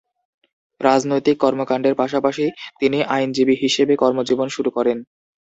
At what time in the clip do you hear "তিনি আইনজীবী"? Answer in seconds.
2.79-3.55